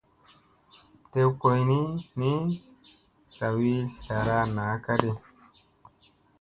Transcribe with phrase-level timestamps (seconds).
[1.11, 1.79] Tew koyni
[2.19, 2.31] ni,
[3.33, 5.11] sawi zlara naa ka ɗi.